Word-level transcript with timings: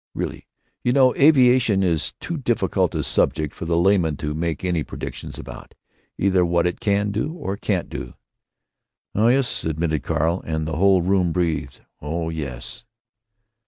Really, 0.15 0.47
you 0.83 0.93
know, 0.93 1.13
aviation 1.13 1.83
is 1.83 2.13
too 2.19 2.35
difficult 2.35 2.95
a 2.95 3.03
subject 3.03 3.53
for 3.53 3.65
the 3.65 3.77
layman 3.77 4.17
to 4.17 4.33
make 4.33 4.65
any 4.65 4.83
predictions 4.83 5.37
about—either 5.37 6.43
what 6.43 6.65
it 6.65 6.79
can 6.79 7.13
or 7.35 7.55
can't 7.55 7.87
do." 7.87 8.15
"Oh 9.13 9.27
yes," 9.27 9.63
admitted 9.63 10.01
Carl; 10.01 10.41
and 10.43 10.67
the 10.67 10.77
whole 10.77 11.03
room 11.03 11.31
breathed. 11.31 11.81
"Oh 12.01 12.29
yes." 12.29 12.83